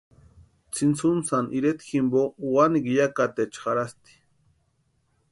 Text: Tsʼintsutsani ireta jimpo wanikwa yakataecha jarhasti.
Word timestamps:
Tsʼintsutsani 0.73 1.53
ireta 1.57 1.85
jimpo 1.89 2.21
wanikwa 2.53 2.93
yakataecha 3.01 3.63
jarhasti. 3.67 4.11